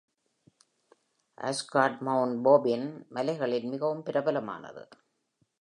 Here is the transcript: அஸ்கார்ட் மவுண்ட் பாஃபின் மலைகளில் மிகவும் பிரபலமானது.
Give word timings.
அஸ்கார்ட் 1.37 1.99
மவுண்ட் 1.99 2.45
பாஃபின் 2.45 2.87
மலைகளில் 3.09 3.65
மிகவும் 3.65 4.03
பிரபலமானது. 4.03 4.83